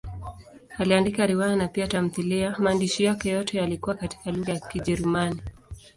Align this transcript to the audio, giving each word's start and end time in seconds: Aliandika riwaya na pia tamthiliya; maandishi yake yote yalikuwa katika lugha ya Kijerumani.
Aliandika 0.77 1.25
riwaya 1.27 1.55
na 1.55 1.67
pia 1.67 1.87
tamthiliya; 1.87 2.55
maandishi 2.59 3.03
yake 3.03 3.29
yote 3.29 3.57
yalikuwa 3.57 3.95
katika 3.95 4.31
lugha 4.31 4.53
ya 4.53 4.59
Kijerumani. 4.59 5.41